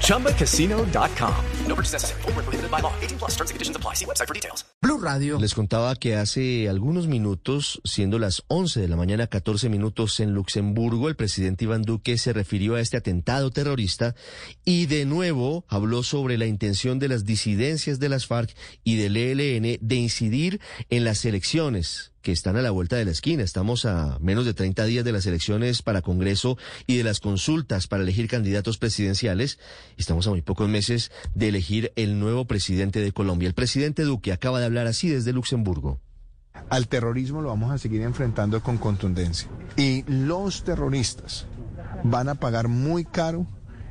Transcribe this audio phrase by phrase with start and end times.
[0.00, 1.34] ChumbaCasino.com.
[1.66, 2.22] No purchase necessary.
[2.22, 2.92] Full prohibited by law.
[3.00, 3.94] 18 plus terms and conditions apply.
[3.94, 4.64] See website for details.
[4.82, 5.38] Blue Radio.
[5.38, 10.34] Les contaba que hace algunos minutos, siendo las 11 de la mañana, 14 minutos en
[10.34, 14.14] Luxemburgo, el presidente Iván Duque se refirió a este atentado terrorista
[14.64, 19.16] y de nuevo habló sobre la intención de las disidencias de las FARC y del
[19.16, 20.60] ELN de incidir
[20.90, 23.42] en las elecciones que están a la vuelta de la esquina.
[23.42, 27.86] Estamos a menos de 30 días de las elecciones para Congreso y de las consultas
[27.86, 29.43] para elegir candidatos presidenciales.
[29.96, 33.48] Estamos a muy pocos meses de elegir el nuevo presidente de Colombia.
[33.48, 36.00] El presidente Duque acaba de hablar así desde Luxemburgo.
[36.70, 39.48] Al terrorismo lo vamos a seguir enfrentando con contundencia.
[39.76, 41.46] Y los terroristas
[42.04, 43.46] van a pagar muy caro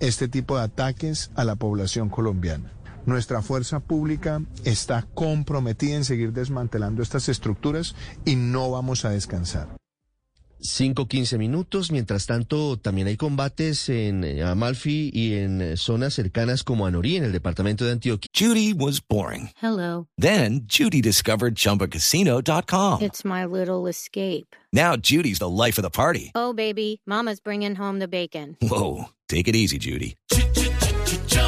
[0.00, 2.72] este tipo de ataques a la población colombiana.
[3.06, 9.68] Nuestra fuerza pública está comprometida en seguir desmantelando estas estructuras y no vamos a descansar.
[10.64, 11.92] 5, 15 minutos.
[11.92, 17.16] Mientras tanto, también hay combates en eh, Amalfi y en eh, zonas cercanas como Anorí,
[17.16, 18.30] en el departamento de Antioquia.
[18.34, 19.50] Judy was boring.
[19.62, 20.08] Hello.
[20.18, 23.02] Then, Judy discovered chumbacasino.com.
[23.02, 24.56] It's my little escape.
[24.72, 26.32] Now, Judy's the life of the party.
[26.34, 28.56] Oh, baby, Mama's bringing home the bacon.
[28.60, 29.10] Whoa.
[29.28, 30.16] Take it easy, Judy.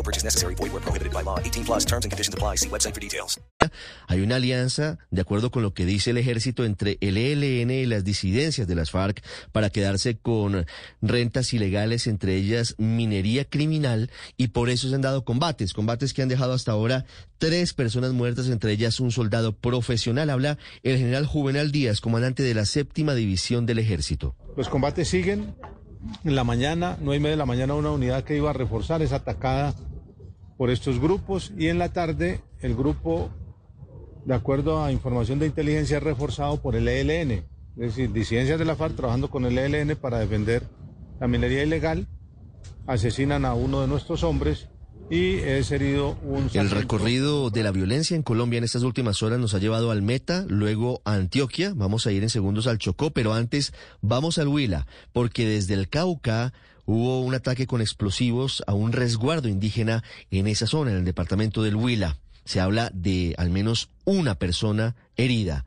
[0.00, 0.54] No purchase necessary.
[0.54, 1.38] Void where prohibited by law.
[1.38, 2.56] 18 plus terms and conditions apply.
[2.56, 3.38] See website for details.
[4.08, 7.84] Hay una alianza, de acuerdo con lo que dice el ejército, entre el ELN y
[7.84, 10.64] las disidencias de las FARC para quedarse con
[11.02, 16.22] rentas ilegales, entre ellas minería criminal, y por eso se han dado combates, combates que
[16.22, 17.04] han dejado hasta ahora
[17.36, 20.30] tres personas muertas, entre ellas un soldado profesional.
[20.30, 24.34] Habla el general Juvenal Díaz, comandante de la séptima división del ejército.
[24.56, 25.54] Los combates siguen.
[26.24, 29.02] En la mañana, nueve y media de la mañana, una unidad que iba a reforzar
[29.02, 29.74] es atacada
[30.60, 33.30] por estos grupos y en la tarde el grupo,
[34.26, 38.66] de acuerdo a información de inteligencia, es reforzado por el ELN, es decir, disidencias de
[38.66, 40.64] la FARC trabajando con el ELN para defender
[41.18, 42.08] la minería ilegal,
[42.86, 44.68] asesinan a uno de nuestros hombres
[45.08, 46.50] y es herido un...
[46.52, 50.02] El recorrido de la violencia en Colombia en estas últimas horas nos ha llevado al
[50.02, 53.72] Meta, luego a Antioquia, vamos a ir en segundos al Chocó, pero antes
[54.02, 56.52] vamos al Huila, porque desde el Cauca
[56.90, 60.02] hubo un ataque con explosivos a un resguardo indígena
[60.32, 62.16] en esa zona, en el departamento del Huila.
[62.44, 65.66] Se habla de al menos una persona herida.